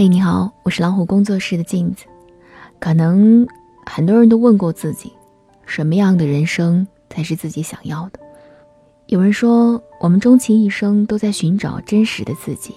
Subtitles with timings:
[0.00, 2.06] 嘿，你好，我是老虎工作室的镜子。
[2.78, 3.46] 可能
[3.84, 5.12] 很多人都问过自己，
[5.66, 8.18] 什么样的人生才是自己想要的？
[9.08, 12.74] 有人说，我们终其一生都在寻找真实的自己，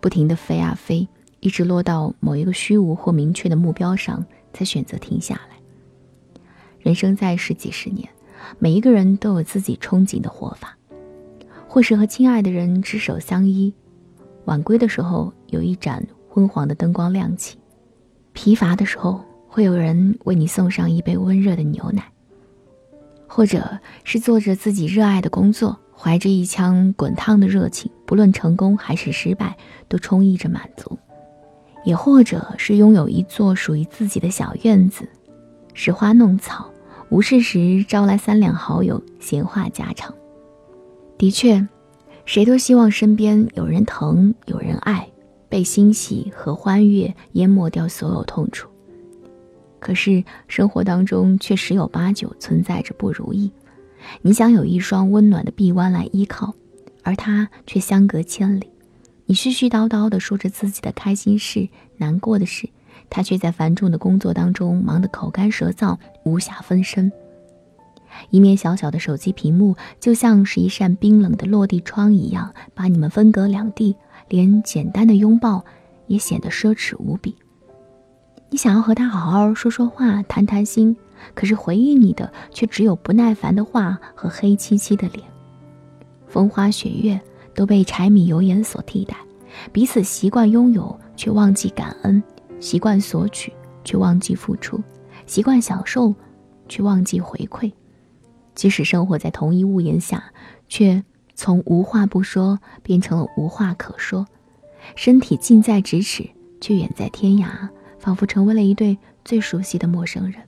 [0.00, 1.06] 不停的飞啊飞，
[1.40, 4.24] 一直落到某一个虚无或明确的目标上，
[4.54, 5.58] 才选择停下来。
[6.80, 8.08] 人生在世几十年，
[8.58, 10.74] 每一个人都有自己憧憬的活法，
[11.68, 13.74] 或是和亲爱的人执手相依。
[14.44, 17.56] 晚归的时候，有一盏昏黄的灯光亮起；
[18.32, 22.02] 疲乏的时候，会有人为你送上一杯温热的牛奶；
[23.28, 29.56] 或者是做着自己热爱的工作，怀着一腔滚烫的热情，不论成功还是失败，
[29.88, 30.96] 都充溢着满足；
[31.84, 35.08] 也或者是拥有一座属于自己的小院子，
[35.72, 36.68] 拾花弄草，
[37.10, 40.12] 无事时招来三两好友，闲话家常。
[41.16, 41.66] 的确。
[42.32, 45.06] 谁都希望身边有人疼，有人爱，
[45.50, 48.70] 被欣喜和欢悦淹没掉所有痛楚。
[49.78, 53.52] 可是生活当中却十有八九存在着不如意。
[54.22, 56.54] 你想有一双温暖的臂弯来依靠，
[57.02, 58.66] 而他却相隔千里。
[59.26, 62.66] 你絮絮叨叨地说着自己的开心事、难过的事，
[63.10, 67.12] 他却在繁重的工作当中忙得口干舌燥，无暇分身。
[68.30, 73.96] 一面小小的手机屏幕，就像是一扇冰冷的落地窗一样，把你们分隔两地，
[74.28, 75.64] 连简单的拥抱
[76.06, 77.34] 也显得奢侈无比。
[78.50, 80.94] 你想要和他好好说说话、谈谈心，
[81.34, 85.24] 可是回应你的却只有不耐烦的话和黑漆漆的脸。
[86.28, 87.20] 风花雪月
[87.54, 89.16] 都被柴米油盐所替代，
[89.72, 92.22] 彼此习惯拥有却忘记感恩，
[92.60, 93.52] 习惯索取
[93.84, 94.82] 却忘记付出，
[95.26, 96.14] 习惯享受
[96.68, 97.72] 却忘记回馈。
[98.54, 100.24] 即使生活在同一屋檐下，
[100.68, 101.02] 却
[101.34, 104.24] 从无话不说变成了无话可说；
[104.94, 106.28] 身体近在咫尺，
[106.60, 110.42] 却远在天涯，仿佛成为了一对最熟悉的陌生人。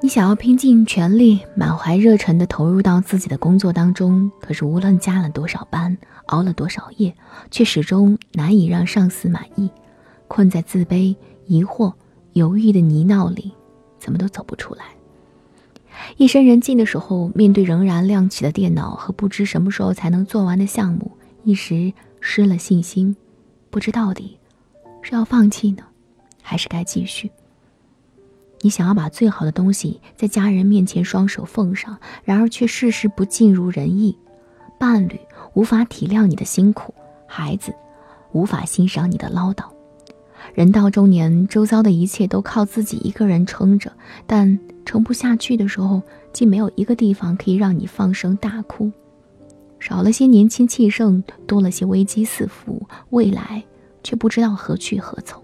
[0.00, 7.12] 你想要拼尽全力、满怀热忱地投入到自己的工作当中，可是无论加了多少班、熬了多少夜，
[7.50, 9.68] 却始终难以让上司满意，
[10.28, 11.16] 困在自卑、
[11.46, 11.92] 疑惑、
[12.34, 13.50] 犹豫的泥淖里，
[13.98, 14.84] 怎么都走不出来。
[16.16, 21.10] 夜深人静的时候，面对仍然亮起的电脑和不知什么时候才能做完的项目，
[21.44, 23.16] 一时失了信心，
[23.70, 24.38] 不知到底
[25.02, 25.84] 是要放弃呢，
[26.42, 27.30] 还是该继续？
[28.60, 34.18] 你想要把最好的东西在家人面前双手奉上，然而却事事不尽如人意，
[34.80, 35.20] 伴侣
[35.54, 36.92] 无法体谅你的辛苦，
[37.26, 37.72] 孩子
[38.32, 39.77] 无法欣赏你的唠叨。
[40.54, 43.92] 人到中年，周遭的一切都靠自己一个人撑着，
[44.26, 48.90] 但撑不下去的时候，竟没有一个地方可以让你放声大哭。
[49.78, 53.62] 少了些年轻气盛，多了些危机四伏，未来
[54.02, 55.40] 却不知道何去何从。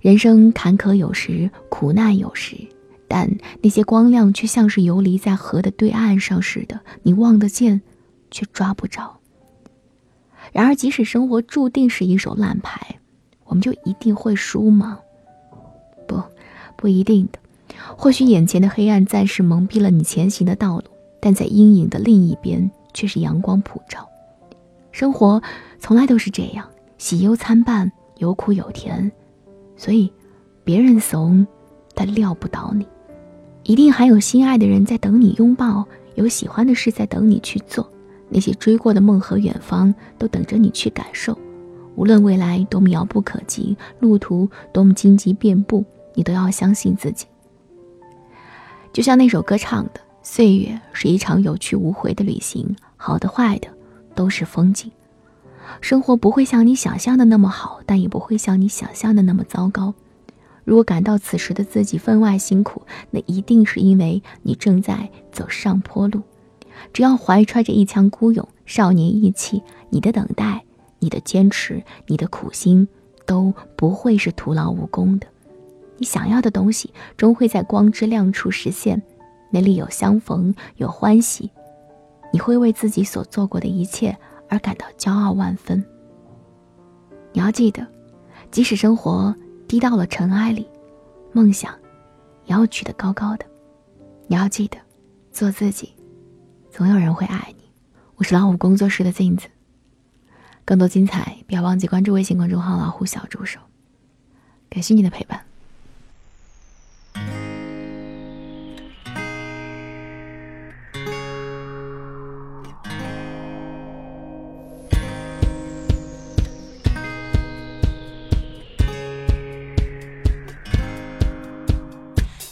[0.00, 2.56] 人生坎坷有时，苦难有时，
[3.08, 3.28] 但
[3.62, 7.82] 那些光亮却像是游离在河的对岸上似的，你望得见，
[8.30, 9.18] 却抓不着。
[10.52, 12.97] 然而，即使生活注定是一手烂牌。
[13.48, 15.00] 我们就一定会输吗？
[16.06, 16.22] 不，
[16.76, 17.38] 不一定的。
[17.96, 20.84] 或许眼前的黑暗暂时蒙蔽了你前行的道路，
[21.20, 24.08] 但在阴影的另一边却是阳光普照。
[24.92, 25.42] 生活
[25.78, 29.10] 从来都是这样，喜忧参半，有苦有甜。
[29.76, 30.12] 所以，
[30.64, 31.46] 别人怂，
[31.94, 32.86] 但撂不倒你。
[33.62, 37.90] 一定还有心爱的人在等你拥抱，有喜欢的事在等你去做。
[38.28, 41.38] 那些追过的梦和远方，都等着你去感受。
[41.98, 47.26] 无论未来多么遥不可及，路途多么荆棘遍布，你都要相信自己。
[48.92, 53.66] 就像那首歌唱的：“岁月是一场有去无回的旅行，好的坏的
[54.14, 54.92] 都是风景。
[55.80, 59.92] 生活不会像你想象的那么好，但也不会像你想象的那么糟糕。
[60.62, 66.22] 如果感到此时的自己分外辛苦，那一定是因为你正在走上坡路。
[66.92, 70.62] 只要怀揣着一腔孤勇、少年意气，你的等待。”
[70.98, 72.86] 你的坚持，你的苦心，
[73.26, 75.26] 都不会是徒劳无功的。
[75.96, 79.02] 你想要的东西，终会在光之亮处实现。
[79.50, 81.50] 那里有相逢，有欢喜，
[82.32, 84.16] 你会为自己所做过的一切
[84.48, 85.82] 而感到骄傲万分。
[87.32, 87.86] 你要记得，
[88.50, 89.34] 即使生活
[89.66, 90.68] 低到了尘埃里，
[91.32, 91.74] 梦想
[92.44, 93.46] 也要举得高高的。
[94.26, 94.76] 你要记得，
[95.32, 95.94] 做自己，
[96.70, 97.64] 总有人会爱你。
[98.16, 99.48] 我是老五工作室的镜子。
[100.68, 103.58] 更多精彩，不要忘记关注微信公众号“老虎小助手”。
[104.68, 105.40] 感谢你的陪伴。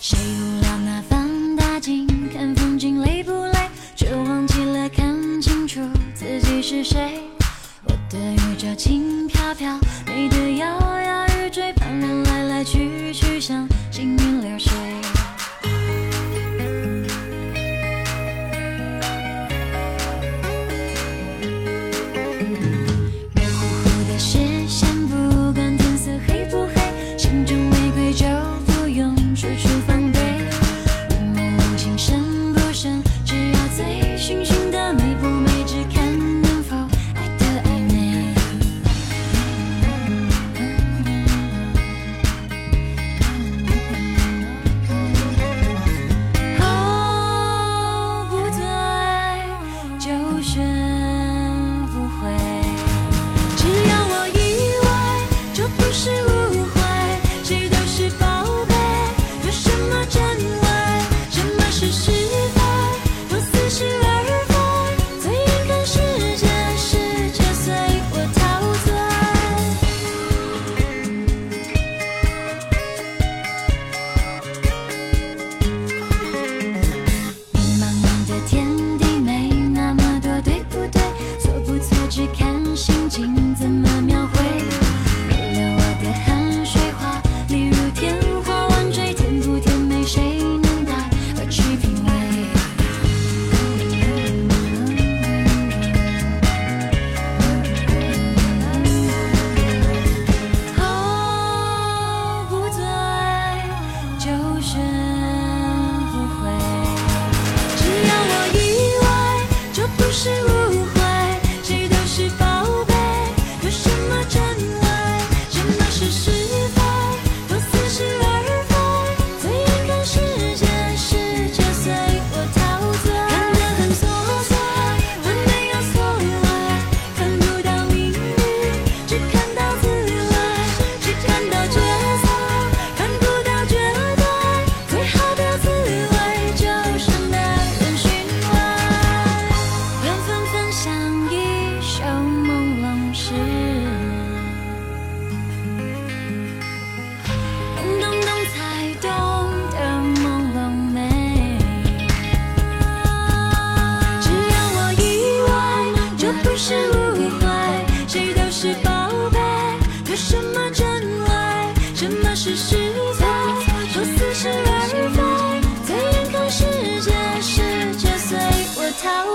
[0.01, 0.17] 谁
[0.63, 3.69] 不拿放大镜看风景累不累？
[3.95, 7.26] 却忘记了看清楚自己是谁。
[8.09, 10.46] 我的宇宙轻飘飘，你的。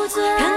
[0.02, 0.51] 不醉。